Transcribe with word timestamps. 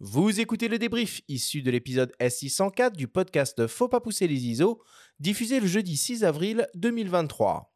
Vous 0.00 0.38
écoutez 0.38 0.68
le 0.68 0.78
débrief 0.78 1.22
issu 1.26 1.60
de 1.60 1.72
l'épisode 1.72 2.12
S604 2.20 2.94
du 2.94 3.08
podcast 3.08 3.66
Faut 3.66 3.88
pas 3.88 3.98
pousser 3.98 4.28
les 4.28 4.46
ISO, 4.46 4.80
diffusé 5.18 5.58
le 5.58 5.66
jeudi 5.66 5.96
6 5.96 6.22
avril 6.22 6.68
2023. 6.76 7.74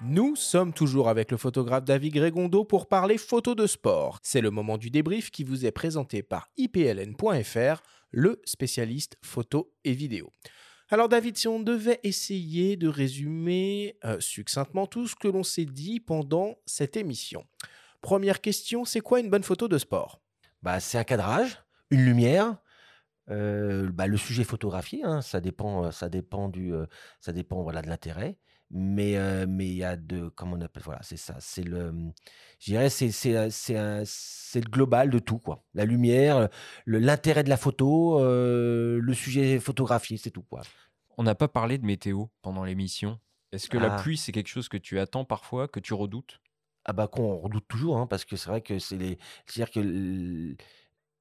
Nous 0.00 0.36
sommes 0.36 0.72
toujours 0.72 1.10
avec 1.10 1.30
le 1.30 1.36
photographe 1.36 1.84
David 1.84 2.14
Grégondo 2.14 2.64
pour 2.64 2.88
parler 2.88 3.18
photo 3.18 3.54
de 3.54 3.66
sport. 3.66 4.18
C'est 4.22 4.40
le 4.40 4.50
moment 4.50 4.78
du 4.78 4.88
débrief 4.88 5.30
qui 5.30 5.44
vous 5.44 5.66
est 5.66 5.70
présenté 5.70 6.22
par 6.22 6.48
ipln.fr, 6.56 7.82
le 8.10 8.40
spécialiste 8.46 9.18
photo 9.20 9.70
et 9.84 9.92
vidéo. 9.92 10.32
Alors 10.92 11.08
David, 11.08 11.38
si 11.38 11.48
on 11.48 11.58
devait 11.58 12.00
essayer 12.02 12.76
de 12.76 12.86
résumer 12.86 13.96
euh, 14.04 14.20
succinctement 14.20 14.86
tout 14.86 15.06
ce 15.06 15.16
que 15.16 15.26
l'on 15.26 15.42
s'est 15.42 15.64
dit 15.64 16.00
pendant 16.00 16.58
cette 16.66 16.98
émission. 16.98 17.46
Première 18.02 18.42
question, 18.42 18.84
c'est 18.84 19.00
quoi 19.00 19.18
une 19.18 19.30
bonne 19.30 19.42
photo 19.42 19.68
de 19.68 19.78
sport? 19.78 20.20
Bah, 20.60 20.80
C'est 20.80 20.98
un 20.98 21.04
cadrage, 21.04 21.64
une 21.90 22.04
lumière, 22.04 22.58
euh, 23.30 23.90
bah, 23.90 24.06
le 24.06 24.18
sujet 24.18 24.44
photographié, 24.44 25.02
hein, 25.02 25.22
ça 25.22 25.40
dépend, 25.40 25.86
euh, 25.86 25.92
ça 25.92 26.10
dépend 26.10 26.50
du, 26.50 26.74
ça 27.22 27.32
dépend 27.32 27.62
voilà 27.62 27.80
de 27.80 27.88
l'intérêt. 27.88 28.36
Mais 28.74 29.18
mais 29.46 29.66
il 29.66 29.74
y 29.74 29.84
a 29.84 29.96
de 29.96 30.30
comment 30.30 30.56
on 30.56 30.60
appelle 30.62 30.82
voilà 30.82 31.02
c'est 31.02 31.18
ça 31.18 31.36
c'est 31.40 31.62
le 31.62 31.92
je 32.58 32.70
dirais 32.70 32.88
c'est 32.88 33.10
c'est 33.10 33.50
c'est 33.50 34.60
le 34.64 34.70
global 34.70 35.10
de 35.10 35.18
tout 35.18 35.38
quoi 35.38 35.62
la 35.74 35.84
lumière 35.84 36.48
l'intérêt 36.86 37.44
de 37.44 37.50
la 37.50 37.58
photo 37.58 38.18
le 38.24 39.12
sujet 39.12 39.60
photographié 39.60 40.16
c'est 40.16 40.30
tout 40.30 40.40
quoi 40.40 40.62
on 41.18 41.22
n'a 41.22 41.34
pas 41.34 41.48
parlé 41.48 41.78
de 41.78 41.84
météo 41.86 42.26
pendant 42.42 42.64
l'émission. 42.64 43.18
Est-ce 43.52 43.68
que 43.68 43.78
la 43.78 43.94
Ah. 43.94 43.98
pluie, 44.02 44.16
c'est 44.16 44.32
quelque 44.32 44.48
chose 44.48 44.68
que 44.68 44.78
tu 44.78 44.98
attends 44.98 45.24
parfois, 45.24 45.68
que 45.68 45.80
tu 45.80 45.94
redoutes? 45.94 46.40
Ah 46.84 46.92
bah 46.92 47.06
qu'on 47.06 47.36
redoute 47.38 47.68
toujours, 47.68 47.98
hein, 47.98 48.06
parce 48.08 48.24
que 48.24 48.34
c'est 48.36 48.48
vrai 48.50 48.60
que 48.60 48.78
c'est 48.78 48.96
les 48.96 49.18
c'est-à-dire 49.46 49.70
que 49.72 49.80
l 49.80 50.56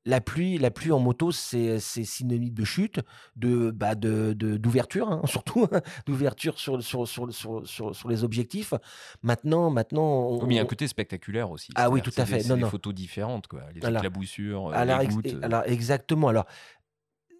la 0.05 0.19
pluie 0.19 0.57
la 0.57 0.71
pluie 0.71 0.91
en 0.91 0.97
moto, 0.97 1.31
c'est 1.31 1.79
c'est 1.79 2.03
synonyme 2.03 2.55
de 2.55 2.63
chute, 2.65 3.01
de, 3.35 3.69
bah, 3.69 3.93
de 3.93 4.33
de 4.33 4.57
d'ouverture, 4.57 5.11
hein, 5.11 5.21
surtout, 5.27 5.67
hein, 5.71 5.81
d'ouverture 6.07 6.57
sur 6.57 6.81
sur 6.81 7.07
sur 7.07 7.31
sur 7.31 7.95
sur 7.95 8.09
les 8.09 8.23
objectifs. 8.23 8.73
Maintenant 9.21 9.69
maintenant 9.69 10.01
on 10.29 10.45
mais 10.47 10.55
il 10.55 10.57
y 10.57 10.59
a 10.59 10.63
un 10.63 10.65
côté 10.65 10.87
spectaculaire 10.87 11.51
aussi. 11.51 11.71
Ah 11.75 11.91
oui, 11.91 12.01
tout 12.01 12.09
à 12.09 12.13
c'est 12.13 12.23
des- 12.23 12.31
fait. 12.31 12.39
C'est 12.39 12.49
Non, 12.49 12.55
des 12.55 12.61
non. 12.61 12.69
photos 12.71 12.95
différentes, 12.95 13.45
quoi. 13.45 13.61
Les 13.75 13.85
Alors- 13.85 13.99
éclaboussures, 13.99 14.69
euh, 14.69 14.73
alors 14.73 14.99
les 15.01 15.07
gouttes. 15.07 15.27
euh. 15.27 15.39
alors 15.43 15.63
exactement, 15.67 16.29
alors 16.29 16.45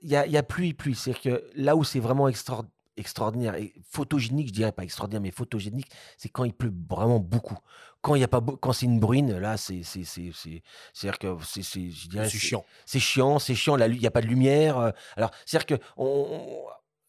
il 0.02 0.09
y 0.09 0.16
a 0.16 0.25
y 0.27 0.38
a 0.38 0.44
pluie, 0.44 0.73
pluie, 0.73 0.95
c'est-à-dire 0.95 1.21
que 1.21 1.49
là 1.55 1.75
où 1.75 1.83
c'est 1.83 1.99
vraiment 1.99 2.27
extraor 2.27 2.66
extraordinaire 2.97 3.55
et 3.55 3.73
photogénique, 3.89 4.49
je 4.49 4.53
dirais 4.53 4.71
pas 4.73 4.83
extraordinaire, 4.83 5.21
mais 5.21 5.31
photogénique, 5.31 5.89
c'est 6.17 6.30
quand 6.30 6.44
il 6.44 6.53
pleut 6.53 6.73
vraiment 6.89 7.19
beaucoup. 7.19 7.57
Quand 8.02 8.16
il 8.16 8.22
y 8.22 8.23
a 8.23 8.27
pas 8.27 8.41
quand 8.61 8.73
c'est 8.73 8.85
une 8.85 8.99
bruine, 8.99 9.38
là, 9.38 9.57
c'est 9.57 9.81
c'est 9.83 10.03
c'est 10.03 10.31
c'est 10.35 10.61
c'est-à-dire 10.94 11.17
que 11.19 11.38
c'est 11.45 11.63
c'est 11.63 11.89
je 11.89 12.09
dirais 12.09 12.29
C'est 12.29 12.38
chiant. 12.38 12.66
c'est 12.85 12.99
chiant, 12.99 13.39
c'est 13.39 13.55
chiant. 13.55 13.75
Lu- 13.77 13.95
il 13.95 14.02
y 14.02 14.07
a 14.07 14.11
pas 14.11 14.22
de 14.22 14.27
lumière. 14.27 14.77
euh, 14.77 14.91
alors, 15.16 15.31
c'est-à-dire 15.45 15.77
que 15.77 15.83
on, 15.97 16.05
on- 16.05 16.66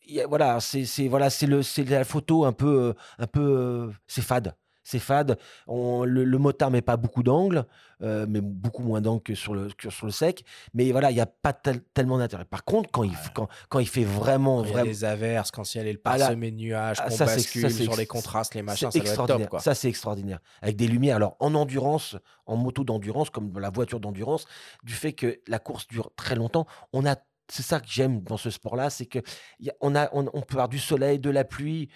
y 0.07 0.21
a- 0.21 0.27
voilà, 0.27 0.61
c'est 0.61 0.85
c'est 0.85 1.09
voilà, 1.09 1.31
c'est 1.31 1.47
le 1.47 1.63
c'est 1.63 1.85
la 1.85 2.05
photo 2.05 2.45
un 2.45 2.53
peu 2.53 2.91
euh, 2.91 2.95
un 3.19 3.27
peu 3.27 3.41
euh, 3.41 3.91
c'est 4.07 4.23
fade. 4.23 4.55
C'est 4.85 4.99
fade. 4.99 5.39
On, 5.67 6.05
le, 6.05 6.25
le 6.25 6.39
motard 6.39 6.71
met 6.71 6.83
pas 6.83 6.97
beaucoup 6.97 7.23
d'angles, 7.23 7.65
euh, 8.03 8.27
mais 8.29 8.41
beaucoup 8.41 8.83
moins 8.83 9.01
d'angles 9.01 9.23
que 9.23 9.35
sur 9.35 9.55
le 9.55 9.69
que 9.79 9.91
sur 9.91 10.07
le 10.07 10.13
sec. 10.13 10.45
Mais 10.75 10.91
voilà, 10.91 11.11
il 11.13 11.17
y 11.17 11.21
a 11.21 11.27
pas 11.27 11.53
tel- 11.53 11.83
tellement 11.95 12.19
d'intérêt. 12.19 12.45
Par 12.45 12.65
contre, 12.65 12.91
quand 12.91 13.05
il 13.05 13.13
quand 13.35 13.49
quand 13.69 13.79
il 13.79 13.87
fait 13.89 14.03
vraiment 14.05 14.59
Quand 14.59 14.65
il 14.65 14.67
y 14.67 14.71
a 14.71 14.73
vraiment 14.75 14.91
des 14.91 15.05
averses, 15.05 15.51
quand 15.53 15.75
il 15.75 15.79
y 15.79 15.81
a 15.81 15.85
les 15.85 16.01
Ah 16.05 16.19
parsemés 16.19 16.51
de 16.51 16.57
nuages, 16.57 16.97
ah, 17.01 17.05
qu'on 17.09 17.17
ça, 17.17 17.27
c'est- 17.29 17.35
bascule 17.37 17.71
ça, 17.71 17.83
sur 17.85 17.97
les 17.97 18.07
contrastes, 18.07 18.55
les 18.57 18.63
machins, 18.63 18.89
c'est 18.91 18.99
ça 18.99 19.05
doit 19.05 19.13
être 19.13 19.17
top. 19.17 19.23
extraordinaire. 19.25 19.49
Quoi. 19.51 19.61
Ça, 19.61 19.75
c'est 19.75 19.89
extraordinaire. 19.89 20.41
Avec 20.63 20.77
des 20.77 20.89
lumières. 20.89 21.17
Alors, 21.17 21.37
en 21.39 21.55
endurance, 21.55 22.17
en 22.47 22.57
moto 22.57 22.83
d'endurance, 22.83 23.31
comme 23.31 23.57
la 23.61 23.71
voiture 23.71 24.01
d'endurance, 24.01 24.47
du 24.83 24.95
fait 24.95 25.13
que 25.13 25.41
la 25.47 25.59
course 25.61 25.87
dure 25.87 26.11
très 26.17 26.35
longtemps, 26.35 26.67
on 26.93 27.07
a. 27.07 27.17
C'est 27.49 27.63
ça 27.65 27.81
que 27.81 27.87
j'aime 27.89 28.23
dans 28.23 28.37
ce 28.39 28.51
sport-là, 28.51 28.89
c'est 28.89 29.05
que 29.05 29.19
y 29.61 29.69
a- 29.69 29.75
on, 29.81 29.95
a, 29.95 30.09
on, 30.15 30.27
on 30.33 30.41
peut 30.41 30.55
avoir 30.55 30.69
du 30.69 30.79
soleil, 30.79 31.19
de 31.19 31.29
la 31.29 31.45
pluie, 31.45 31.89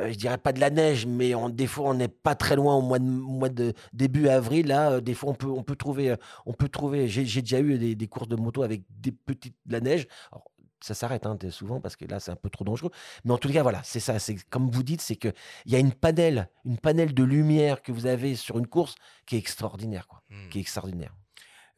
euh, 0.00 0.12
je 0.12 0.18
dirais 0.18 0.38
pas 0.38 0.52
de 0.52 0.60
la 0.60 0.70
neige, 0.70 1.06
mais 1.06 1.34
on, 1.34 1.48
des 1.48 1.66
fois 1.66 1.90
on 1.90 1.94
n'est 1.94 2.08
pas 2.08 2.34
très 2.34 2.56
loin 2.56 2.76
au 2.76 2.82
mois 2.82 2.98
de, 2.98 3.04
mois 3.04 3.48
de 3.48 3.72
début 3.92 4.28
avril. 4.28 4.68
Là, 4.68 4.92
euh, 4.92 5.00
des 5.00 5.14
fois 5.14 5.30
on 5.30 5.34
peut, 5.34 5.48
on 5.48 5.62
peut 5.62 5.76
trouver, 5.76 6.10
euh, 6.10 6.16
on 6.46 6.52
peut 6.52 6.68
trouver. 6.68 7.08
J'ai 7.08 7.24
déjà 7.24 7.60
eu 7.60 7.78
des, 7.78 7.94
des 7.94 8.08
courses 8.08 8.28
de 8.28 8.36
moto 8.36 8.62
avec 8.62 8.82
des 8.90 9.12
petites 9.12 9.56
de 9.66 9.72
la 9.72 9.80
neige. 9.80 10.06
Alors, 10.30 10.44
ça 10.80 10.94
s'arrête 10.94 11.26
hein, 11.26 11.36
souvent 11.50 11.80
parce 11.80 11.96
que 11.96 12.04
là 12.04 12.20
c'est 12.20 12.30
un 12.30 12.36
peu 12.36 12.50
trop 12.50 12.64
dangereux. 12.64 12.90
Mais 13.24 13.32
en 13.32 13.38
tout 13.38 13.52
cas, 13.52 13.62
voilà, 13.62 13.80
c'est 13.82 14.00
ça. 14.00 14.18
C'est 14.18 14.36
comme 14.48 14.70
vous 14.70 14.82
dites, 14.82 15.00
c'est 15.00 15.16
que 15.16 15.32
il 15.66 15.72
y 15.72 15.76
a 15.76 15.78
une 15.78 15.92
panel, 15.92 16.48
une 16.64 16.78
panel 16.78 17.14
de 17.14 17.24
lumière 17.24 17.82
que 17.82 17.90
vous 17.90 18.06
avez 18.06 18.36
sur 18.36 18.58
une 18.58 18.66
course 18.66 18.94
qui 19.26 19.36
est 19.36 19.38
extraordinaire, 19.38 20.06
quoi. 20.06 20.22
Hmm. 20.30 20.48
Qui 20.50 20.58
est 20.58 20.60
extraordinaire. 20.60 21.14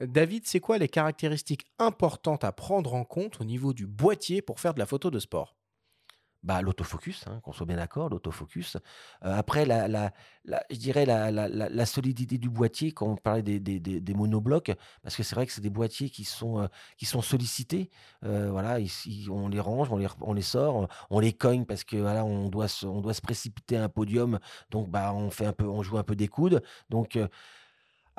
David, 0.01 0.47
c'est 0.47 0.61
quoi 0.61 0.79
les 0.79 0.89
caractéristiques 0.89 1.67
importantes 1.79 2.45
à 2.45 2.53
prendre 2.53 2.95
en 2.95 3.05
compte 3.05 3.41
au 3.41 3.45
niveau 3.45 3.75
du 3.75 3.87
boîtier 3.87 4.41
pour 4.41 4.59
faire 4.59 4.73
de 4.73 4.79
la 4.79 4.87
photo 4.87 5.11
de 5.11 5.19
sport? 5.19 5.57
Bah, 6.43 6.63
l'autofocus, 6.63 7.27
hein, 7.27 7.39
qu'on 7.43 7.53
soit 7.53 7.67
bien 7.67 7.77
d'accord, 7.77 8.09
l'autofocus. 8.09 8.77
Euh, 9.25 9.37
après, 9.37 9.67
la, 9.67 10.11
je 10.71 10.77
dirais 10.79 11.05
la, 11.05 11.87
solidité 11.87 12.39
du 12.39 12.49
boîtier, 12.49 12.93
quand 12.93 13.07
on 13.09 13.17
parlait 13.17 13.43
des, 13.43 13.61
des, 13.61 13.79
des, 13.79 14.15
monoblocs, 14.15 14.73
parce 15.03 15.17
que 15.17 15.23
c'est 15.23 15.35
vrai 15.35 15.45
que 15.47 15.53
c'est 15.53 15.61
des 15.61 15.69
boîtiers 15.69 16.09
qui 16.09 16.25
sont, 16.25 16.61
euh, 16.61 16.67
qui 16.97 17.05
sont 17.05 17.21
sollicités. 17.21 17.91
Euh, 18.25 18.51
voilà, 18.51 18.81
ici, 18.81 19.29
on 19.31 19.49
les 19.49 19.61
range, 19.61 19.91
on 19.91 19.99
les, 19.99 20.07
on 20.23 20.33
les 20.33 20.41
sort, 20.41 20.89
on 21.11 21.21
les 21.21 21.35
cogne 21.35 21.67
parce 21.67 21.85
que 21.85 21.99
voilà, 21.99 22.25
on 22.25 22.49
doit 22.49 22.69
se, 22.69 22.87
on 22.87 23.03
doit 23.03 23.15
se 23.15 23.21
précipiter 23.21 23.77
à 23.77 23.85
un 23.85 23.89
podium, 23.91 24.39
donc 24.71 24.89
bah, 24.89 25.13
on 25.13 25.31
fait 25.31 25.47
un 25.47 25.53
peu, 25.53 25.67
on 25.67 25.83
joue 25.83 25.99
un 25.99 26.05
peu 26.05 26.17
des 26.17 26.29
coudes. 26.29 26.63
Donc, 26.89 27.19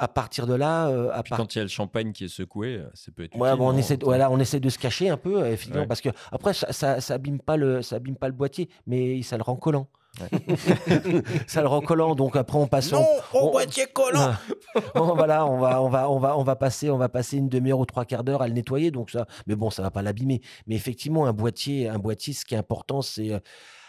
à 0.01 0.07
partir 0.07 0.47
de 0.47 0.53
là, 0.55 0.87
euh, 0.87 1.09
à 1.13 1.21
Puis 1.23 1.29
part- 1.29 1.37
quand 1.39 1.53
il 1.55 1.59
y 1.59 1.61
a 1.61 1.63
le 1.63 1.69
champagne 1.69 2.11
qui 2.11 2.25
est 2.25 2.27
secoué, 2.27 2.75
euh, 2.77 2.89
ça 2.93 3.11
peut 3.15 3.23
être 3.23 3.35
Ouais, 3.37 3.49
utile, 3.49 3.59
bon, 3.59 3.73
on 3.73 3.77
essaie, 3.77 3.97
de, 3.97 4.03
voilà, 4.05 4.31
on 4.31 4.39
essaie 4.39 4.59
de 4.59 4.69
se 4.69 4.77
cacher 4.79 5.09
un 5.09 5.17
peu, 5.17 5.41
euh, 5.43 5.51
effectivement, 5.53 5.81
Ouais. 5.81 5.87
parce 5.87 6.01
que 6.01 6.09
après, 6.31 6.53
ça, 6.53 6.73
ça, 6.73 6.99
ça 7.01 7.13
abîme 7.13 7.39
pas 7.39 7.55
le, 7.57 7.81
ça 7.81 7.97
abîme 7.97 8.15
pas 8.15 8.27
le 8.27 8.33
boîtier, 8.33 8.67
mais 8.87 9.21
ça 9.21 9.37
le 9.37 9.43
rend 9.43 9.55
collant. 9.55 9.87
ça 11.47 11.61
le 11.61 11.67
rend 11.67 11.81
collant, 11.81 12.15
donc 12.15 12.35
après 12.35 12.57
on 12.57 12.67
passe. 12.67 12.91
Non, 12.91 13.05
on- 13.33 13.37
au 13.39 13.47
on- 13.47 13.51
boîtier 13.51 13.85
collant 13.93 14.33
Bon, 14.95 15.15
voilà, 15.15 15.45
on 15.45 15.57
va, 15.59 15.81
on 15.81 15.89
va, 15.89 16.09
on 16.09 16.19
va, 16.19 16.37
on 16.37 16.43
va 16.43 16.55
passer, 16.55 16.89
on 16.89 16.97
va 16.97 17.09
passer 17.09 17.37
une 17.37 17.49
demi-heure 17.49 17.79
ou 17.79 17.85
trois 17.85 18.05
quarts 18.05 18.23
d'heure 18.23 18.41
à 18.41 18.47
le 18.47 18.53
nettoyer, 18.53 18.91
donc 18.91 19.09
ça. 19.09 19.25
Mais 19.47 19.55
bon, 19.55 19.69
ça 19.69 19.81
va 19.81 19.91
pas 19.91 20.01
l'abîmer. 20.01 20.41
Mais 20.67 20.75
effectivement, 20.75 21.27
un 21.27 21.33
boîtier, 21.33 21.87
un 21.87 21.99
boîtier, 21.99 22.33
ce 22.33 22.45
qui 22.45 22.55
est 22.55 22.57
important, 22.57 23.01
c'est. 23.01 23.31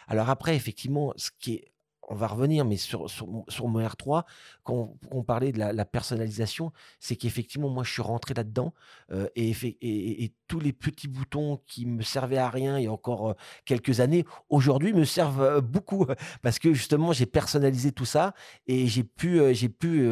Alors 0.08 0.30
après, 0.30 0.54
effectivement, 0.56 1.12
ce 1.16 1.30
qui 1.40 1.54
est 1.54 1.71
on 2.08 2.14
va 2.14 2.26
revenir, 2.26 2.64
mais 2.64 2.76
sur, 2.76 3.08
sur, 3.08 3.26
mon- 3.26 3.44
sur 3.48 3.68
mon 3.68 3.80
R3, 3.80 4.24
quand 4.64 4.94
on, 5.10 5.22
parlait 5.22 5.52
de 5.52 5.58
la, 5.58 5.84
personnalisation, 5.84 6.72
c'est 7.00 7.16
qu'effectivement, 7.16 7.68
moi, 7.68 7.84
je 7.84 7.92
suis 7.92 8.02
rentré 8.02 8.34
là-dedans 8.34 8.72
euh, 9.12 9.28
et, 9.36 10.32
tous 10.48 10.60
les 10.60 10.72
petits 10.72 11.08
boutons 11.08 11.62
qui 11.66 11.86
me 11.86 12.02
servaient 12.02 12.36
à 12.36 12.50
rien 12.50 12.78
il 12.78 12.84
y 12.84 12.86
a 12.86 12.92
encore 12.92 13.30
euh, 13.30 13.34
quelques 13.64 14.00
années, 14.00 14.26
aujourd'hui, 14.50 14.92
me 14.92 15.04
servent 15.04 15.42
euh, 15.42 15.60
beaucoup 15.60 16.06
parce 16.42 16.58
que 16.58 16.74
justement, 16.74 17.12
j'ai 17.12 17.26
personnalisé 17.26 17.92
tout 17.92 18.04
ça 18.04 18.34
et 18.66 18.86
j'ai 18.86 19.04
pu, 19.04 19.40
pu 19.78 20.08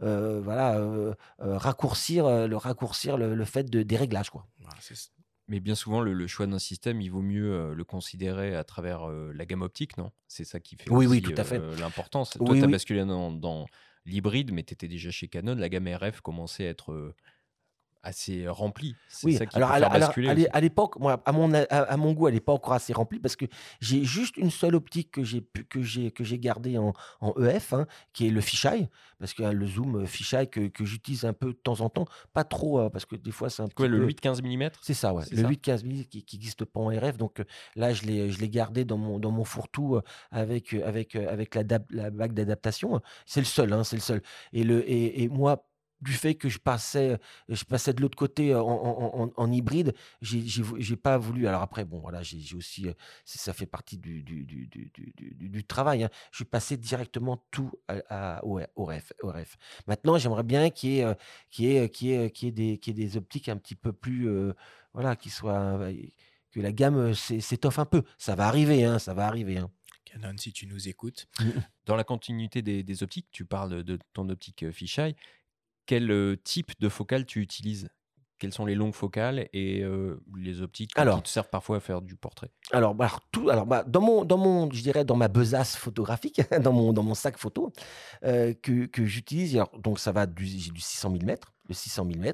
voilà, 0.00 0.80
raccourcir, 1.38 2.46
le, 2.46 2.56
raccourcir 2.56 3.16
le, 3.16 3.44
fait 3.44 3.68
de, 3.68 3.82
des 3.82 3.96
réglages. 3.96 4.30
Quoi. 4.30 4.46
Mais 5.48 5.60
bien 5.60 5.74
souvent, 5.74 6.00
le, 6.00 6.14
le 6.14 6.26
choix 6.26 6.46
d'un 6.46 6.58
système, 6.58 7.00
il 7.02 7.08
vaut 7.10 7.20
mieux 7.22 7.52
euh, 7.52 7.74
le 7.74 7.84
considérer 7.84 8.54
à 8.56 8.64
travers 8.64 9.08
euh, 9.10 9.32
la 9.34 9.44
gamme 9.44 9.62
optique, 9.62 9.98
non? 9.98 10.10
C'est 10.26 10.44
ça 10.44 10.58
qui 10.60 10.76
fait 10.76 10.90
Oui, 10.90 11.06
oui, 11.06 11.18
aussi, 11.18 11.22
tout 11.22 11.34
à 11.36 11.44
fait. 11.44 11.58
euh, 11.58 11.76
l'importance. 11.76 12.30
Toi, 12.30 12.40
Oui, 12.40 12.58
tu 12.58 12.64
as 12.64 12.68
basculé 12.68 13.04
dans, 13.04 13.30
dans 13.30 13.66
l'hybride, 14.06 14.52
mais 14.52 14.62
tu 14.64 14.72
étais 14.74 14.88
déjà 14.88 15.10
chez 15.10 15.28
Canon. 15.28 15.54
La 15.54 15.68
gamme 15.68 15.86
RF 15.88 16.20
commençait 16.22 16.66
à 16.66 16.70
être 16.70 17.14
assez 18.04 18.46
remplie. 18.46 18.94
C'est 19.08 19.26
Oui, 19.26 19.34
ça 19.36 19.46
qui 19.46 19.56
alors, 19.56 19.70
peut 19.70 19.74
à, 19.74 19.78
faire 19.78 19.92
alors, 19.92 20.60
l'époque, 20.60 20.98
moi, 21.00 21.22
à 21.24 21.32
mon, 21.32 21.52
a- 21.54 21.62
à, 21.70 21.82
à 21.82 21.96
mon 21.96 22.12
goût, 22.12 22.28
elle 22.28 22.34
n'est 22.34 22.40
pas 22.40 22.52
encore 22.52 22.74
assez 22.74 22.92
remplie 22.92 23.18
parce 23.18 23.34
que 23.36 23.46
j'ai 23.80 24.04
juste 24.04 24.36
une 24.36 24.50
seule 24.50 24.74
optique 24.74 25.10
que 25.10 25.24
j'ai 25.24 25.42
que 25.70 25.82
j'ai 25.82 26.10
que 26.10 26.22
j'ai 26.24 26.38
gardée 26.38 26.78
en, 26.78 26.92
en 27.20 27.34
EF, 27.42 27.72
hein, 27.72 27.86
qui 28.12 28.26
est 28.26 28.30
le 28.30 28.40
fisheye, 28.40 28.88
parce 29.18 29.32
que 29.34 29.42
hein, 29.42 29.52
le 29.52 29.66
zoom 29.66 30.02
euh, 30.02 30.06
fisheye 30.06 30.48
que, 30.48 30.68
que 30.68 30.84
j'utilise 30.84 31.24
un 31.24 31.32
peu 31.32 31.48
de 31.48 31.52
temps 31.58 31.80
en 31.80 31.88
temps, 31.88 32.06
pas 32.32 32.44
trop 32.44 32.80
euh, 32.80 32.90
parce 32.90 33.06
que 33.06 33.16
des 33.16 33.30
fois 33.32 33.50
c'est 33.50 33.62
un 33.62 33.68
Quoi, 33.68 33.88
le 33.88 33.98
peu- 34.00 34.06
8-15 34.12 34.42
mm 34.42 34.70
C'est 34.82 34.94
ça, 34.94 35.12
ouais. 35.14 35.24
Le 35.30 35.42
ça 35.42 35.48
8-15 35.48 35.84
mm 35.84 36.04
qui 36.04 36.24
n'existe 36.36 36.64
pas 36.64 36.80
en 36.80 36.88
RF. 36.88 37.16
Donc 37.16 37.40
euh, 37.40 37.44
là, 37.76 37.92
je 37.92 38.02
l'ai 38.04 38.30
je 38.30 38.38
l'ai 38.40 38.48
gardé 38.48 38.84
dans 38.84 38.98
mon, 38.98 39.18
dans 39.18 39.30
mon 39.30 39.44
fourre-tout 39.44 39.96
euh, 39.96 40.02
avec, 40.30 40.74
avec, 40.74 41.16
avec 41.16 41.54
la, 41.54 41.62
bague 42.10 42.32
d'adaptation. 42.34 43.00
C'est 43.26 43.40
le 43.40 43.46
seul, 43.46 43.72
hein, 43.72 43.84
c'est 43.84 43.96
le 43.96 44.02
seul. 44.02 44.22
Et, 44.52 44.64
le, 44.64 44.88
et, 44.88 45.22
et 45.22 45.28
moi, 45.28 45.66
du 46.00 46.12
fait 46.12 46.34
que 46.34 46.48
je 46.48 46.58
passais, 46.58 47.18
je 47.48 47.64
passais 47.64 47.92
de 47.94 48.02
l'autre 48.02 48.16
côté 48.16 48.52
euh, 48.52 48.60
en, 48.62 48.66
en- 48.72 49.22
en- 49.24 49.32
en 49.36 49.52
hybride, 49.52 49.94
j'ai 50.20 50.96
pas 50.96 51.16
voulu. 51.18 51.46
Alors 51.46 51.62
après, 51.62 51.84
bon, 51.84 51.98
voilà, 52.00 52.22
j'ai 52.22 52.54
aussi, 52.56 52.88
euh, 52.88 52.92
ça 53.24 53.52
fait 53.52 53.66
partie 53.66 53.96
du, 53.98 54.22
travail. 55.66 56.04
hein. 56.04 56.10
Je 56.30 56.36
suis 56.36 56.44
passé 56.44 56.76
directement 56.76 57.44
tout 57.50 57.70
à, 57.88 58.36
à- 58.36 58.44
au, 58.44 58.60
au 58.76 58.84
RF. 58.86 59.12
Maintenant, 59.86 60.18
j'aimerais 60.18 60.42
bien 60.42 60.70
qu'il 60.70 60.90
y 60.90 60.98
ait, 60.98 61.04
euh, 61.04 61.14
qu'il 61.50 61.64
y 61.66 61.76
ait, 61.76 61.88
qu'il 61.88 62.08
y 62.08 62.12
ait, 62.14 62.30
qu'il 62.30 62.46
y 62.46 62.48
ait 62.48 62.52
des, 62.52 62.78
qu'il 62.78 62.98
y 62.98 63.02
ait 63.02 63.06
des 63.06 63.16
optiques 63.16 63.48
un 63.48 63.56
petit 63.56 63.74
peu 63.74 63.92
plus, 63.92 64.28
euh, 64.28 64.52
voilà, 64.92 65.16
qui 65.16 65.30
soient, 65.30 65.80
que 66.50 66.60
la 66.60 66.72
gamme 66.72 67.14
s'é- 67.14 67.40
s'étoffe 67.40 67.78
un 67.78 67.86
peu. 67.86 68.02
Ça 68.18 68.34
va 68.34 68.46
arriver, 68.46 68.84
hein, 68.84 68.98
ça 68.98 69.14
va 69.14 69.26
arriver. 69.26 69.58
hein. 69.58 69.70
Canon, 70.04 70.36
si 70.36 70.52
tu 70.52 70.66
nous 70.66 70.88
écoutes. 70.88 71.26
Dans 71.86 71.96
la 71.96 72.04
continuité 72.04 72.62
des, 72.62 72.82
des 72.82 73.02
optiques, 73.02 73.28
tu 73.30 73.44
parles 73.44 73.82
de 73.82 73.98
ton 74.12 74.28
optique 74.28 74.70
fisheye. 74.70 75.16
Quel 75.86 76.36
type 76.42 76.72
de 76.80 76.88
focale 76.88 77.26
tu 77.26 77.40
utilises? 77.40 77.88
Quelles 78.38 78.52
sont 78.52 78.66
les 78.66 78.74
longues 78.74 78.94
focales 78.94 79.48
et 79.52 79.82
euh, 79.82 80.20
les 80.36 80.60
optiques 80.60 80.90
Alors. 80.96 81.16
qui 81.18 81.22
te 81.22 81.28
servent 81.28 81.48
parfois 81.48 81.76
à 81.76 81.80
faire 81.80 82.02
du 82.02 82.16
portrait? 82.16 82.50
Alors, 82.72 82.94
bah, 82.94 83.06
alors, 83.06 83.20
tout, 83.30 83.48
alors 83.48 83.64
bah, 83.64 83.84
dans 83.86 84.00
mon, 84.00 84.24
dans 84.24 84.38
mon, 84.38 84.70
je 84.70 84.82
dirais 84.82 85.04
dans 85.04 85.16
ma 85.16 85.28
besace 85.28 85.76
photographique, 85.76 86.42
dans 86.60 86.72
mon, 86.72 86.92
dans 86.92 87.02
mon 87.02 87.14
sac 87.14 87.38
photo 87.38 87.72
euh, 88.24 88.52
que, 88.52 88.86
que 88.86 89.04
j'utilise, 89.04 89.62
donc 89.78 90.00
ça 90.00 90.12
va 90.12 90.26
du, 90.26 90.44
j'ai 90.46 90.72
du 90.72 90.80
600 90.80 91.10
mm, 91.10 91.34
le 91.68 91.74
600 91.74 92.04
mm. 92.06 92.32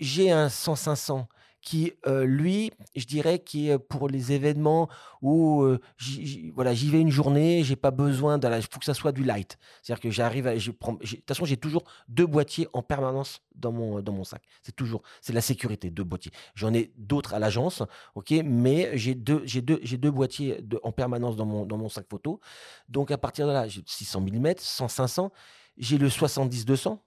J'ai 0.00 0.30
un 0.30 0.48
100-500 0.48 1.26
qui, 1.62 1.92
euh, 2.06 2.24
lui, 2.24 2.72
je 2.96 3.06
dirais, 3.06 3.38
qui 3.38 3.70
est 3.70 3.78
pour 3.78 4.08
les 4.08 4.32
événements 4.32 4.88
où 5.22 5.62
euh, 5.62 5.80
j'y, 5.96 6.50
vais 6.52 7.00
une 7.00 7.10
journée, 7.10 7.62
j'ai 7.62 7.76
pas 7.76 7.92
besoin 7.92 8.38
il 8.38 8.62
faut 8.62 8.80
que 8.80 8.84
ça 8.84 8.94
soit 8.94 9.12
du 9.12 9.22
light. 9.22 9.56
C'est-à-dire 9.80 10.02
que 10.02 10.10
j'arrive 10.10 10.46
de 10.46 10.58
toute 10.58 11.28
façon, 11.28 11.44
j'ai 11.44 11.56
toujours 11.56 11.84
deux 12.08 12.26
boîtiers 12.26 12.66
en 12.72 12.82
permanence 12.82 13.40
dans 13.54 13.70
mon, 13.70 14.00
dans 14.00 14.12
mon 14.12 14.24
sac. 14.24 14.42
C'est 14.62 14.74
toujours, 14.74 15.02
c'est 15.20 15.32
la 15.32 15.40
sécurité, 15.40 15.90
deux 15.90 16.04
boîtiers. 16.04 16.32
J'en 16.54 16.74
ai 16.74 16.92
d'autres 16.96 17.32
à 17.34 17.38
l'agence, 17.38 17.82
ok, 18.16 18.34
mais 18.44 18.90
j'ai 18.98 19.14
deux, 19.14 19.44
deux, 19.46 19.78
deux 19.78 20.10
boîtiers 20.10 20.64
en 20.82 20.90
permanence 20.90 21.36
dans 21.36 21.46
mon, 21.46 21.64
dans 21.64 21.78
mon 21.78 21.88
sac 21.88 22.06
photo. 22.10 22.40
Donc 22.88 23.12
à 23.12 23.18
partir 23.18 23.46
de 23.46 23.52
là, 23.52 23.68
j'ai 23.68 23.82
600 23.86 24.20
mm, 24.22 24.54
100, 24.58 24.88
500, 24.88 25.32
j'ai 25.76 25.98
le 25.98 26.08
70-200. 26.08 26.98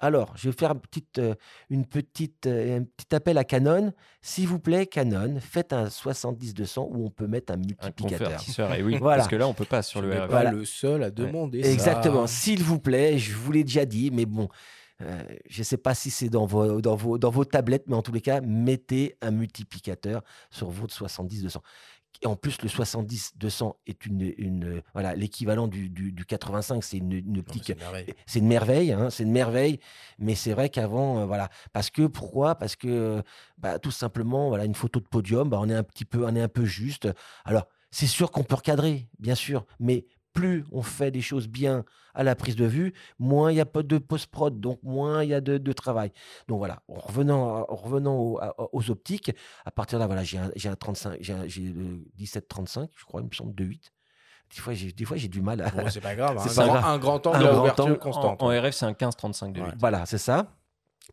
Alors, 0.00 0.32
je 0.36 0.48
vais 0.48 0.56
faire 0.58 0.72
une 0.72 0.80
petite, 0.80 1.18
euh, 1.18 1.34
une 1.68 1.84
petite, 1.86 2.46
euh, 2.46 2.78
un 2.80 2.84
petit 2.84 3.14
appel 3.14 3.36
à 3.38 3.44
Canon. 3.44 3.92
S'il 4.22 4.48
vous 4.48 4.58
plaît, 4.58 4.86
Canon, 4.86 5.36
faites 5.40 5.72
un 5.74 5.88
70-200 5.88 6.88
où 6.90 7.04
on 7.06 7.10
peut 7.10 7.26
mettre 7.26 7.52
un 7.52 7.56
Un 7.56 7.58
multiplicateur. 7.58 8.18
convertisseur, 8.28 8.74
et 8.74 8.82
oui, 8.82 8.96
Voilà. 9.00 9.18
parce 9.18 9.28
que 9.28 9.36
là, 9.36 9.46
on 9.46 9.54
peut 9.54 9.64
pas 9.66 9.82
sur 9.82 10.00
Tu 10.00 10.06
le 10.06 10.12
n'es 10.14 10.20
RF. 10.20 10.22
pas 10.22 10.26
Voilà. 10.28 10.52
le 10.52 10.64
seul 10.64 11.02
à 11.02 11.10
demander 11.10 11.62
ça. 11.62 11.70
Exactement. 11.70 12.26
S'il 12.26 12.62
vous 12.62 12.78
plaît, 12.80 13.18
je 13.18 13.34
vous 13.34 13.52
l'ai 13.52 13.62
déjà 13.64 13.84
dit, 13.84 14.10
mais 14.10 14.24
bon, 14.26 14.48
euh, 15.02 15.22
je 15.48 15.60
ne 15.60 15.64
sais 15.64 15.76
pas 15.78 15.94
si 15.94 16.10
c'est 16.10 16.28
dans 16.28 16.46
vos, 16.46 16.80
dans, 16.80 16.96
vos, 16.96 17.18
dans 17.18 17.30
vos 17.30 17.44
tablettes, 17.44 17.84
mais 17.86 17.94
en 17.96 18.02
tous 18.02 18.12
les 18.12 18.20
cas, 18.20 18.40
mettez 18.40 19.16
un 19.22 19.30
multiplicateur 19.30 20.22
sur 20.50 20.70
votre 20.70 20.94
70-200. 20.94 21.58
Et 22.22 22.26
en 22.26 22.36
plus, 22.36 22.60
le 22.62 22.68
70-200 22.68 23.76
est 23.86 24.04
une, 24.04 24.32
une, 24.36 24.82
voilà, 24.92 25.14
l'équivalent 25.14 25.68
du, 25.68 25.88
du, 25.88 26.12
du 26.12 26.24
85, 26.26 26.84
c'est 26.84 26.98
une, 26.98 27.12
une 27.12 27.38
optique 27.38 27.64
c'est 27.66 27.72
une 27.72 27.78
merveille. 27.78 28.14
c'est 28.26 28.38
une 28.40 28.46
merveille, 28.46 28.92
hein, 28.92 29.10
c'est 29.10 29.22
une 29.22 29.32
merveille. 29.32 29.80
Mais 30.18 30.34
c'est 30.34 30.52
vrai 30.52 30.68
qu'avant, 30.68 31.20
euh, 31.20 31.26
voilà, 31.26 31.48
parce 31.72 31.88
que 31.88 32.06
pourquoi? 32.06 32.56
Parce 32.56 32.76
que 32.76 32.88
euh, 32.88 33.22
bah, 33.56 33.78
tout 33.78 33.90
simplement, 33.90 34.48
voilà, 34.48 34.66
une 34.66 34.74
photo 34.74 35.00
de 35.00 35.06
podium, 35.06 35.48
bah, 35.48 35.58
on 35.60 35.68
est 35.68 35.74
un 35.74 35.82
petit 35.82 36.04
peu, 36.04 36.26
on 36.26 36.34
est 36.36 36.42
un 36.42 36.48
peu 36.48 36.64
juste. 36.64 37.08
Alors, 37.44 37.66
c'est 37.90 38.06
sûr 38.06 38.30
qu'on 38.30 38.44
peut 38.44 38.54
recadrer, 38.54 39.08
bien 39.18 39.34
sûr, 39.34 39.66
mais 39.78 40.06
plus 40.32 40.64
on 40.72 40.82
fait 40.82 41.10
des 41.10 41.20
choses 41.20 41.48
bien 41.48 41.84
à 42.14 42.22
la 42.22 42.34
prise 42.34 42.56
de 42.56 42.64
vue, 42.66 42.92
moins 43.18 43.50
il 43.52 43.56
y 43.56 43.60
a 43.60 43.66
pas 43.66 43.82
de 43.82 43.98
post-prod, 43.98 44.58
donc 44.60 44.78
moins 44.82 45.22
il 45.22 45.30
y 45.30 45.34
a 45.34 45.40
de, 45.40 45.58
de 45.58 45.72
travail. 45.72 46.12
Donc 46.48 46.58
voilà, 46.58 46.82
en 46.88 46.94
revenant, 46.98 47.66
en 47.68 47.74
revenant 47.76 48.36
aux 48.72 48.90
optiques, 48.90 49.32
à 49.64 49.70
partir 49.70 49.98
de 49.98 50.02
là, 50.02 50.06
voilà, 50.06 50.24
j'ai 50.24 50.38
un, 50.38 50.50
un 50.64 50.74
35, 50.76 51.18
j'ai 51.20 51.32
un- 51.32 51.46
j'ai 51.46 51.62
le 51.62 52.04
17-35, 52.18 52.88
je 52.96 53.04
crois, 53.04 53.20
il 53.20 53.26
me 53.28 53.32
semble, 53.34 53.54
de 53.54 53.64
8. 53.64 53.92
Des 54.54 54.60
fois, 54.60 54.72
j'ai, 54.74 54.90
des 54.92 55.04
fois, 55.04 55.16
j'ai 55.16 55.28
du 55.28 55.42
mal 55.42 55.60
à. 55.62 55.70
Bon, 55.70 55.88
c'est 55.88 56.00
pas 56.00 56.16
grave. 56.16 56.36
hein. 56.38 56.44
C'est 56.48 56.60
grave. 56.64 56.84
Un 56.84 56.98
grand 56.98 57.24
angle 57.28 57.46
Un 57.46 57.52
grand 57.52 57.80
En, 57.80 57.94
constante. 57.94 58.42
en 58.42 58.48
RF, 58.48 58.70
c'est 58.72 58.84
un 58.86 58.92
15-35 58.94 59.52
de 59.52 59.60
Ouais. 59.60 59.66
8. 59.68 59.74
Voilà, 59.78 60.06
c'est 60.06 60.18
ça. 60.18 60.48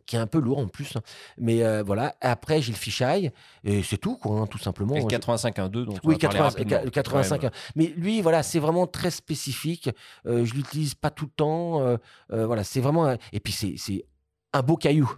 Qui 0.05 0.15
est 0.15 0.19
un 0.19 0.27
peu 0.27 0.39
lourd 0.39 0.59
en 0.59 0.67
plus. 0.67 0.93
Mais 1.37 1.63
euh, 1.63 1.83
voilà. 1.83 2.15
Après, 2.21 2.61
j'ai 2.61 2.71
le 2.71 2.77
fisheye. 2.77 3.31
Et 3.63 3.83
c'est 3.83 3.97
tout, 3.97 4.17
quoi, 4.17 4.39
hein, 4.39 4.47
tout 4.47 4.57
simplement. 4.57 4.95
Et 4.95 4.99
le 4.99 5.03
Je- 5.03 5.07
85 5.09 5.57
1.2, 5.59 5.85
donc 5.85 5.99
on 6.03 6.07
Oui, 6.07 6.15
va 6.15 6.19
parler 6.29 6.37
80 6.39 6.43
rapidement, 6.49 6.81
le 6.83 6.89
85. 6.91 7.37
quand 7.37 7.43
même. 7.43 7.51
Mais 7.75 7.87
lui, 7.97 8.21
voilà, 8.21 8.43
c'est 8.43 8.59
vraiment 8.59 8.87
très 8.87 9.11
spécifique. 9.11 9.89
Euh, 10.25 10.45
je 10.45 10.53
l'utilise 10.53 10.95
pas 10.95 11.09
tout 11.09 11.25
le 11.25 11.31
temps. 11.31 11.81
euh, 11.81 11.97
euh, 12.31 12.45
voilà, 12.45 12.63
c'est 12.63 12.81
vraiment. 12.81 13.07
un- 13.07 13.17
Et 13.33 13.39
puis, 13.39 13.53
c'est 13.53 13.75
c'est 13.77 14.05
un 14.53 14.61
beau 14.61 14.77
caillou. 14.77 15.11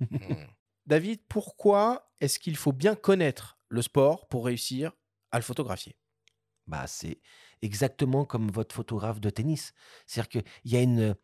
Hmm. 0.00 0.06
David, 0.86 1.20
pourquoi 1.28 2.10
est-ce 2.20 2.38
qu'il 2.38 2.56
faut 2.56 2.72
bien 2.72 2.94
connaître 2.96 3.56
le 3.68 3.82
sport 3.82 4.26
pour 4.26 4.44
réussir 4.46 4.92
à 5.30 5.38
le 5.38 5.42
photographier? 5.44 5.96
Bah, 6.66 6.86
c'est 6.86 7.20
exactement 7.62 8.24
comme 8.24 8.50
votre 8.50 8.74
photographe 8.74 9.20
de 9.20 9.30
tennis. 9.30 9.72
C'est-à-dire 10.06 10.28
qu'il 10.28 10.72
y 10.72 10.76
a 10.76 10.80
une. 10.80 11.14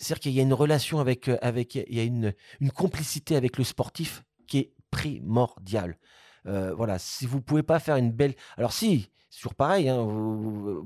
C'est-à-dire 0.00 0.20
qu'il 0.20 0.32
y 0.32 0.40
a 0.40 0.42
une 0.42 0.54
relation 0.54 0.98
avec, 0.98 1.28
euh, 1.28 1.36
avec 1.42 1.74
il 1.74 1.94
y 1.94 2.00
a 2.00 2.04
une, 2.04 2.32
une 2.60 2.70
complicité 2.70 3.36
avec 3.36 3.58
le 3.58 3.64
sportif 3.64 4.24
qui 4.46 4.58
est 4.58 4.72
primordiale. 4.90 5.98
Euh, 6.46 6.74
voilà, 6.74 6.98
si 6.98 7.26
vous 7.26 7.40
pouvez 7.40 7.62
pas 7.62 7.78
faire 7.78 7.96
une 7.96 8.12
belle, 8.12 8.34
alors 8.56 8.72
si, 8.72 9.10
toujours 9.34 9.54
pareil, 9.54 9.88
hein, 9.88 10.02
vous, 10.02 10.82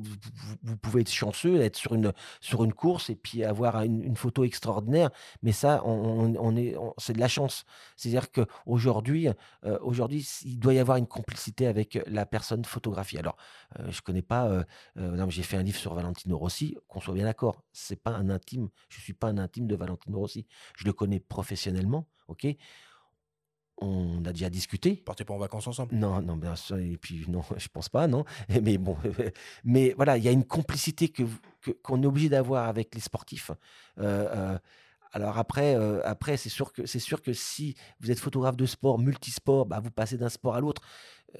vous- 0.63 0.77
pouvez 0.77 1.01
être 1.03 1.11
chanceux, 1.13 1.61
être 1.63 1.77
sur 1.77 1.95
une 1.95 2.13
sur 2.41 2.65
une 2.65 2.73
course 2.75 3.11
et 3.11 3.17
puis 3.17 3.45
avoir 3.45 3.83
une, 3.83 4.17
photo 4.17 4.45
extraordinaire, 4.45 5.11
mais 5.43 5.53
ça, 5.53 5.83
on, 5.85 6.35
on- 6.39 6.57
est, 6.57 6.77
c'est 6.99 7.13
de 7.15 7.21
la 7.21 7.29
chance. 7.29 7.65
C'est-à-dire 7.97 8.31
que 8.31 8.47
aujourd'hui, 8.67 9.29
euh, 9.65 9.79
aujourd'hui, 9.83 10.27
il 10.45 10.59
doit 10.59 10.75
y 10.75 10.79
avoir 10.79 10.97
une 10.99 11.07
complicité 11.07 11.67
avec 11.67 11.99
la 12.07 12.27
personne 12.27 12.65
photographiée. 12.65 13.19
Alors, 13.19 13.37
euh, 13.79 13.91
je 13.91 14.01
connais 14.03 14.23
pas. 14.23 14.47
euh, 14.49 14.65
euh, 14.99 15.27
j'ai 15.31 15.43
fait 15.43 15.57
un 15.57 15.63
livre 15.63 15.79
sur 15.79 15.95
Valentino 15.95 16.37
Rossi. 16.39 16.77
Qu'on 16.89 17.01
soit 17.01 17.15
bien 17.15 17.25
d'accord, 17.25 17.63
c'est 17.73 17.97
pas 18.03 18.11
un 18.13 18.31
intime. 18.31 18.69
Je 18.89 19.01
suis 19.01 19.15
pas 19.15 19.29
un 19.29 19.39
intime 19.39 19.67
de 19.67 19.77
Valentino 19.77 20.19
Rossi. 20.19 20.47
Je 20.77 20.85
le 20.85 20.93
connais 20.93 21.21
professionnellement. 21.21 22.07
Ok. 22.29 22.47
On 23.79 24.25
a 24.25 24.33
déjà 24.33 24.51
discuté. 24.51 24.95
Partez 24.97 25.25
pas 25.25 25.35
en 25.35 25.39
vacances 25.39 25.67
ensemble? 25.67 25.95
Non, 25.97 26.23
non, 26.23 26.37
bien 26.37 26.55
sûr, 26.57 26.79
et 26.79 26.97
puis 26.97 27.25
non, 27.29 27.43
je 27.57 27.69
pense 27.69 27.89
pas, 27.89 28.07
non. 28.07 28.25
Mais 28.63 28.79
bon, 28.79 28.97
mais 29.65 29.95
voilà, 29.97 30.17
il 30.17 30.25
y 30.25 30.29
a 30.29 30.31
une 30.33 30.45
complicité 30.45 31.09
que 31.09 31.23
qu'on 31.83 32.03
est 32.03 32.07
obligé 32.07 32.29
d'avoir 32.29 32.69
avec 32.69 32.95
les 32.95 33.01
sportifs. 33.01 33.51
Euh, 33.99 34.55
euh, 34.55 34.59
alors 35.13 35.39
après, 35.39 35.75
euh, 35.77 36.01
après 36.05 36.37
c'est 36.37 36.49
sûr 36.51 36.73
que 36.73 36.87
c'est 36.87 36.99
sûr 36.99 37.23
que 37.23 37.33
si 37.33 37.75
vous 38.01 38.11
êtes 38.11 38.21
photographe 38.21 38.57
de 38.57 38.67
sport, 38.67 38.99
multisport, 38.99 39.67
bah, 39.67 39.81
vous 39.81 39.91
passez 39.91 40.19
d'un 40.19 40.29
sport 40.29 40.55
à 40.55 40.61
l'autre. 40.61 40.83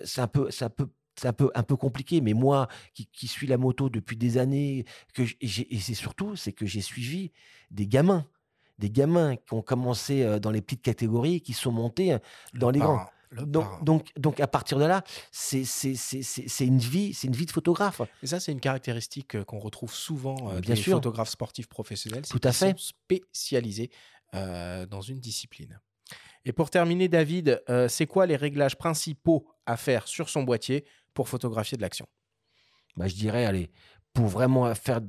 C'est 0.05 0.21
un 0.21 0.27
peu, 0.29 0.51
c'est 0.51 0.65
un 0.65 0.71
peu, 0.71 0.89
c'est 1.17 1.29
un 1.29 1.33
peu, 1.33 1.51
un 1.55 1.63
peu 1.63 1.77
compliqué. 1.77 2.21
Mais 2.21 2.33
moi, 2.35 2.69
qui, 2.95 3.07
qui 3.07 3.29
suis 3.29 3.47
la 3.47 3.59
moto 3.59 3.89
depuis 3.89 4.17
des 4.17 4.39
années, 4.39 4.85
que 5.15 5.23
et 5.23 5.47
j'ai- 5.47 5.73
et 5.75 5.79
c'est 5.81 5.95
surtout, 5.95 6.37
c'est 6.37 6.53
que 6.53 6.67
j'ai 6.67 6.81
suivi 6.81 7.33
des 7.71 7.87
gamins, 7.87 8.27
des 8.79 8.91
gamins 8.91 9.37
qui 9.37 9.53
ont 9.55 9.63
commencé 9.63 10.39
dans 10.41 10.51
les 10.51 10.61
petites 10.61 10.83
catégories, 10.83 11.41
qui 11.41 11.53
sont 11.53 11.73
montés 11.73 12.17
dans 12.55 12.71
les 12.71 12.81
grands. 12.81 13.07
Le 13.31 13.45
Donc, 13.47 13.85
donc, 13.85 14.11
donc, 14.17 14.39
à 14.41 14.47
partir 14.47 14.79
de 14.79 14.85
là, 14.85 15.03
c'est 15.33 15.65
une 16.61 16.79
vie, 16.79 17.15
c'est 17.15 17.27
une 17.27 17.35
vie 17.35 17.47
de 17.47 17.51
photographe. 17.51 18.01
Et 18.23 18.27
ça, 18.29 18.39
c'est 18.39 18.53
une 18.53 18.61
caractéristique 18.61 19.43
qu'on 19.45 19.59
retrouve 19.59 19.93
souvent 19.93 20.37
euh, 20.51 20.61
Bien 20.61 20.75
des 20.75 20.81
sûr. 20.81 20.97
photographes 20.97 21.31
sportifs 21.31 21.67
professionnels. 21.67 22.25
c'est 22.25 22.39
Tout 22.39 22.47
à 22.47 22.53
fait. 22.53 22.71
sont 22.71 22.95
spécialisés 23.09 23.91
euh, 24.35 24.87
dans 24.87 25.01
une 25.01 25.19
discipline. 25.19 25.81
Et 26.45 26.53
pour 26.53 26.71
terminer, 26.71 27.09
David, 27.09 27.61
euh, 27.69 27.89
c'est 27.89 28.07
quoi 28.07 28.27
les 28.27 28.37
réglages 28.37 28.77
principaux 28.77 29.49
à 29.67 29.77
faire 29.77 30.07
sur 30.07 30.29
son 30.29 30.43
boîtier 30.45 30.85
pour 31.13 31.29
photographier 31.29 31.77
de 31.77 31.83
l'action? 31.83 32.07
Bah, 32.97 33.09
je 33.09 33.15
dirais, 33.15 33.47
allez, 33.47 33.71
pour 34.13 34.27
vraiment 34.27 34.73
faire, 34.77 35.01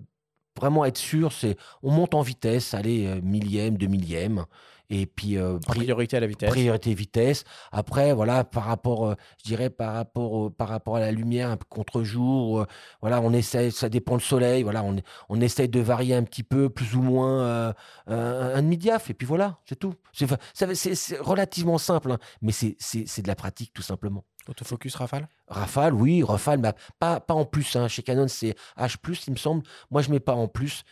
vraiment 0.57 0.85
être 0.85 0.97
sûr, 0.97 1.31
c'est 1.31 1.57
on 1.83 1.91
monte 1.91 2.13
en 2.13 2.21
vitesse, 2.21 2.73
allez, 2.73 3.05
euh, 3.07 3.19
millième, 3.21 3.77
deux 3.77 3.87
millième, 3.87 4.45
et 4.89 5.05
puis 5.07 5.37
euh, 5.37 5.57
pri- 5.59 5.79
priorité 5.79 6.17
à 6.17 6.19
la 6.19 6.27
vitesse. 6.27 6.49
priorité 6.49 6.93
vitesse. 6.93 7.43
Après, 7.71 8.13
voilà, 8.13 8.43
par 8.43 8.65
rapport, 8.65 9.07
euh, 9.07 9.15
je 9.39 9.49
dirais 9.49 9.69
par 9.69 9.93
rapport, 9.93 10.51
par 10.53 10.67
rapport 10.69 10.95
à 10.95 10.99
la 10.99 11.11
lumière, 11.11 11.49
un 11.49 11.57
peu 11.57 11.65
contre-jour, 11.67 12.61
euh, 12.61 12.65
voilà, 13.01 13.19
on 13.21 13.33
essaie, 13.33 13.71
ça 13.71 13.89
dépend 13.89 14.13
le 14.13 14.19
soleil, 14.21 14.63
voilà, 14.63 14.83
on, 14.83 14.95
on 15.29 15.41
essaye 15.41 15.69
de 15.69 15.79
varier 15.79 16.15
un 16.15 16.23
petit 16.23 16.43
peu, 16.43 16.69
plus 16.69 16.95
ou 16.95 17.01
moins 17.01 17.69
un, 18.07 18.15
un 18.55 18.61
demi-diaph, 18.61 19.09
et 19.09 19.13
puis 19.13 19.25
voilà, 19.25 19.57
c'est 19.65 19.77
tout. 19.77 19.95
C'est 20.13 21.17
relativement 21.19 21.77
simple, 21.77 22.11
hein, 22.11 22.19
mais 22.41 22.51
c'est 22.51 23.21
de 23.21 23.27
la 23.27 23.35
pratique 23.35 23.73
tout 23.73 23.81
simplement. 23.81 24.23
Autofocus 24.49 24.95
rafale? 24.95 25.27
Rafale, 25.47 25.93
oui, 25.93 26.23
Rafale, 26.23 26.59
mais 26.59 26.73
pas, 26.99 27.19
pas 27.19 27.33
en 27.33 27.45
plus. 27.45 27.75
hein. 27.75 27.87
Chez 27.87 28.03
Canon, 28.03 28.27
c'est 28.27 28.55
H+, 28.77 28.97
il 29.27 29.31
me 29.33 29.37
semble. 29.37 29.63
Moi, 29.91 30.01
je 30.01 30.11
mets 30.11 30.19
pas 30.19 30.33
en 30.35 30.47
plus. 30.47 30.83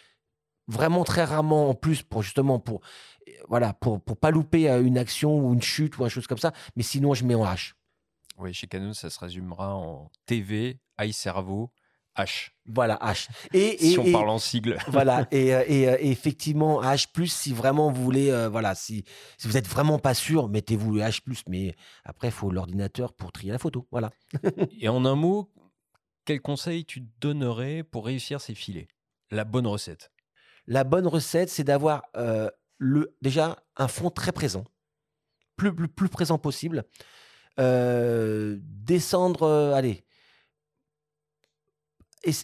Vraiment 0.67 1.03
très 1.03 1.25
rarement 1.25 1.69
en 1.69 1.74
plus 1.74 2.03
pour 2.03 2.24
justement 2.24 2.57
pour 2.57 2.79
voilà 3.50 3.74
pour 3.74 4.01
pour 4.01 4.15
pas 4.15 4.31
louper 4.31 4.69
euh, 4.69 4.81
une 4.81 4.98
action 4.98 5.38
ou 5.38 5.53
une 5.53 5.62
chute 5.62 5.98
ou 5.98 6.03
une 6.03 6.10
chose 6.10 6.25
comme 6.25 6.38
ça. 6.38 6.53
Mais 6.77 6.83
sinon, 6.83 7.13
je 7.13 7.25
mets 7.25 7.36
en 7.36 7.43
H. 7.45 7.74
Oui, 8.38 8.53
chez 8.53 8.67
Canon, 8.67 8.93
ça 8.93 9.10
se 9.10 9.19
résumera 9.19 9.75
en 9.75 10.10
TV, 10.25 10.79
iCervo, 11.01 11.72
H. 12.17 12.51
Voilà 12.65 12.98
H. 13.01 13.27
Et, 13.53 13.77
Si 13.79 13.93
et- 13.93 14.00
on 14.00 14.05
et- 14.05 14.12
parle 14.12 14.29
en 14.29 14.38
sigle. 14.39 14.77
voilà 14.88 15.27
et, 15.32 15.53
euh, 15.53 15.63
et, 15.67 15.89
euh, 15.89 15.98
effectivement 16.00 16.82
H+ 16.82 17.27
si 17.27 17.53
vraiment 17.53 17.91
vous 17.91 18.03
voulez 18.03 18.29
euh, 18.32 18.50
voilà 18.50 18.75
si, 18.75 19.03
si 19.38 19.48
vous 19.48 19.58
êtes 19.58 19.67
vraiment 19.67 20.00
pas 20.00 20.13
sûr 20.13 20.48
mettez-vous 20.50 20.93
le 20.93 21.01
H+ 21.01 21.22
mais 21.48 21.75
après 22.03 22.27
il 22.29 22.32
faut 22.34 22.51
l'ordinateur 22.51 23.13
pour 23.13 23.32
trier 23.32 23.51
la 23.51 23.58
photo 23.60 23.88
voilà 23.91 24.12
Et 24.79 24.88
en 24.89 25.05
un 25.05 25.15
mot, 25.15 25.51
quel 26.25 26.41
conseil 26.41 26.86
tu 26.86 27.01
donnerais 27.20 27.84
pour 27.84 28.05
réussir 28.05 28.39
ces 28.41 28.53
filets? 28.55 28.88
La 29.32 29.43
bonne 29.46 29.67
recette. 29.67 30.12
La 30.67 30.84
bonne 30.84 31.08
recette, 31.08 31.50
c'est 31.50 31.63
d'avoir 31.65 32.03
euh, 32.15 32.50
le 32.77 33.15
déjà 33.22 33.58
un 33.75 33.88
fond 33.88 34.10
très 34.10 34.32
présent, 34.32 34.63
plus, 35.58 35.74
plus, 35.75 35.88
plus 35.89 36.10
présent 36.10 36.38
possible. 36.38 36.84
euh, 37.60 38.58
descendre, 38.62 39.74
allez, 39.75 40.03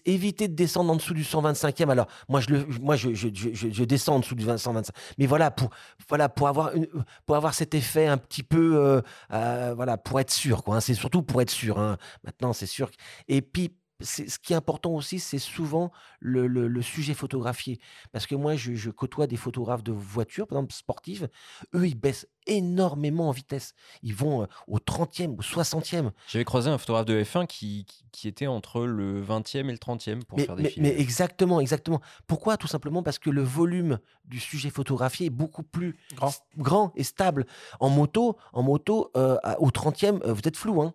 éviter 0.05 0.47
de 0.47 0.55
descendre 0.55 0.91
en 0.91 0.95
dessous 0.95 1.13
du 1.13 1.23
125e. 1.23 1.89
Alors, 1.89 2.07
moi, 2.27 2.39
je, 2.41 2.49
le, 2.49 2.65
moi, 2.81 2.95
je, 2.95 3.13
je, 3.13 3.83
descends 3.83 4.15
en 4.15 4.19
dessous 4.19 4.35
du 4.35 4.45
20 4.45 4.57
125. 4.57 4.93
Mais 5.17 5.25
voilà, 5.25 5.51
pour, 5.51 5.69
voilà, 6.07 6.29
pour, 6.29 6.47
avoir, 6.47 6.71
pour 7.25 7.35
avoir 7.35 7.53
cet 7.53 7.73
effet 7.73 8.07
un 8.07 8.17
petit 8.17 8.43
peu, 8.43 8.75
euh, 8.75 9.01
euh, 9.33 9.73
voilà, 9.75 9.97
pour 9.97 10.19
être 10.19 10.31
sûr, 10.31 10.63
hein. 10.67 10.79
C'est 10.79 10.93
surtout 10.93 11.23
pour 11.23 11.41
être 11.41 11.49
sûr. 11.49 11.79
hein. 11.79 11.97
Maintenant, 12.23 12.53
c'est 12.53 12.65
sûr. 12.65 12.89
Et 13.27 13.41
puis, 13.41 13.75
ce 14.01 14.39
qui 14.39 14.53
est 14.53 14.55
important 14.55 14.91
aussi, 14.91 15.19
c'est 15.19 15.39
souvent 15.39 15.91
le, 16.19 16.47
le- 16.47 16.67
le 16.67 16.81
sujet 16.81 17.13
photographié. 17.13 17.79
Parce 18.11 18.25
que 18.27 18.35
moi, 18.35 18.55
je, 18.55 18.73
je 18.73 18.89
côtoie 18.89 19.27
des 19.27 19.35
photographes 19.35 19.83
de 19.83 19.91
voitures, 19.91 20.47
par 20.47 20.57
exemple 20.59 20.73
sportives. 20.73 21.27
Eux, 21.75 21.87
ils 21.87 21.95
baissent 21.99 22.27
énormément 22.47 23.29
en 23.29 23.31
vitesse. 23.31 23.73
Ils 24.01 24.15
vont 24.15 24.43
euh, 24.43 24.45
au 24.67 24.77
30e, 24.79 25.35
au 25.37 25.41
60e. 25.41 26.11
J'avais 26.27 26.45
croisé 26.45 26.69
un 26.69 26.77
photographe 26.77 27.05
de 27.05 27.21
F1 27.23 27.45
qui, 27.47 27.85
qui, 27.85 28.03
qui 28.11 28.27
était 28.27 28.47
entre 28.47 28.85
le 28.85 29.23
20e 29.23 29.67
et 29.67 29.71
le 29.71 29.77
30e 29.77 30.23
pour 30.23 30.37
Mais, 30.37 30.45
faire 30.45 30.55
des 30.55 30.63
mais- 30.63 30.69
films. 30.69 30.85
mais 30.85 30.99
exactement, 30.99 31.59
exactement. 31.59 32.01
Pourquoi? 32.27 32.57
Tout 32.57 32.67
simplement 32.67 33.03
parce 33.03 33.19
que 33.19 33.29
le 33.29 33.43
volume 33.43 33.99
du 34.25 34.39
sujet 34.39 34.69
photographié 34.69 35.27
est 35.27 35.31
beaucoup 35.31 35.63
plus 35.63 35.97
Grand. 36.15 36.31
grand 36.57 36.91
et 36.95 37.03
stable. 37.03 37.45
En 37.79 37.89
moto, 37.89 38.37
en 38.53 38.63
moto 38.63 39.11
euh, 39.17 39.37
au 39.59 39.69
30e, 39.69 40.21
euh, 40.25 40.33
vous 40.33 40.41
êtes 40.45 40.57
flou. 40.57 40.81
Hein 40.81 40.93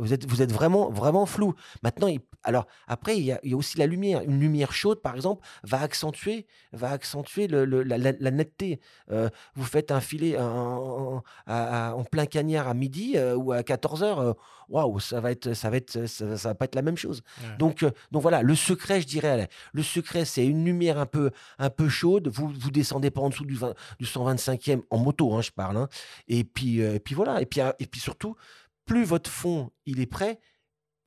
vous 0.00 0.12
êtes, 0.12 0.26
vous 0.30 0.42
êtes 0.42 0.52
vraiment, 0.52 0.90
vraiment 0.90 1.26
flou. 1.26 1.54
Maintenant, 1.82 2.06
il- 2.06 2.20
alors 2.44 2.66
après, 2.86 3.16
il 3.18 3.24
y, 3.24 3.32
a, 3.32 3.40
il 3.42 3.50
y 3.50 3.54
a 3.54 3.56
aussi 3.56 3.76
la 3.78 3.86
lumière. 3.86 4.22
Une 4.22 4.38
lumière 4.40 4.72
chaude, 4.72 5.00
par 5.02 5.14
exemple, 5.16 5.46
va 5.64 5.80
accentuer, 5.82 6.46
va 6.72 6.90
accentuer 6.90 7.46
le- 7.48 7.64
le- 7.64 7.82
la, 7.82 7.98
la- 7.98 8.12
la 8.18 8.30
netteté. 8.30 8.80
Euh, 9.10 9.28
vous 9.54 9.64
faites 9.64 9.90
un 9.90 10.00
filet 10.00 10.38
en, 10.38 10.44
en- 10.44 11.22
à- 11.46 11.88
à- 11.90 11.94
en 11.94 12.04
plein 12.04 12.26
cagnard 12.26 12.68
à 12.68 12.74
midi 12.74 13.14
euh, 13.16 13.34
ou 13.36 13.52
à 13.52 13.62
14 13.62 14.02
h 14.02 14.34
waouh, 14.68 15.00
ça 15.00 15.20
va 15.20 15.30
être, 15.30 15.54
ça 15.54 15.70
va 15.70 15.78
être, 15.78 16.06
ça, 16.06 16.36
ça 16.36 16.48
va 16.50 16.54
pas 16.54 16.66
être 16.66 16.74
la 16.74 16.82
même 16.82 16.96
chose. 16.98 17.22
Ouais. 17.42 17.56
Donc, 17.56 17.82
euh, 17.82 17.90
donc 18.12 18.20
voilà, 18.22 18.42
le 18.42 18.54
secret, 18.54 19.00
je 19.00 19.06
dirais, 19.06 19.48
le 19.72 19.82
secret, 19.82 20.24
c'est 20.26 20.46
une 20.46 20.64
lumière 20.64 20.98
un 20.98 21.06
peu, 21.06 21.30
un 21.58 21.70
peu 21.70 21.88
chaude. 21.88 22.28
Vous, 22.28 22.48
vous 22.48 22.70
descendez 22.70 23.10
pas 23.10 23.22
en 23.22 23.30
dessous 23.30 23.46
du, 23.46 23.54
20 23.54 23.74
du 23.98 24.04
125e 24.06 24.82
en 24.90 24.98
moto, 24.98 25.32
hein, 25.34 25.40
je 25.40 25.50
parle. 25.50 25.76
hein. 25.78 25.88
Et 26.28 26.44
puis, 26.44 26.82
euh, 26.82 26.94
et 26.96 27.00
puis 27.00 27.14
voilà. 27.14 27.40
Et 27.40 27.46
puis, 27.46 27.60
euh, 27.62 27.72
et 27.78 27.86
puis 27.86 28.00
surtout, 28.00 28.36
plus 28.84 29.04
votre 29.04 29.30
fond 29.30 29.70
il 29.86 30.00
est 30.00 30.06
prêt, 30.06 30.38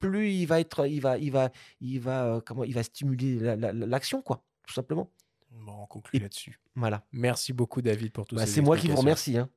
plus 0.02 0.32
il 0.34 0.46
va 0.48 0.60
être, 0.60 0.86
il 0.88 1.00
va, 1.00 1.18
il 1.18 1.32
va, 1.32 1.50
il 1.80 2.00
va, 2.02 2.26
euh, 2.26 2.42
comment, 2.46 2.66
il 2.66 2.74
va 2.74 2.84
stimuler 2.84 3.36
la- 3.40 3.56
la- 3.56 3.72
la- 3.72 3.86
l'action, 3.86 4.22
quoi, 4.22 4.44
tout 4.68 4.74
simplement. 4.74 5.10
Bon, 5.52 5.74
on 5.84 5.86
conclut 5.86 6.20
là-dessus. 6.20 6.60
Voilà. 6.76 7.06
Merci 7.14 7.54
beaucoup, 7.54 7.82
David, 7.82 8.12
pour 8.12 8.26
tout 8.26 8.36
Bah, 8.36 8.46
c'est 8.46 8.62
moi 8.62 8.78
qui 8.78 8.88
vous 8.88 8.96
remercie. 8.98 9.38
hein. 9.38 9.50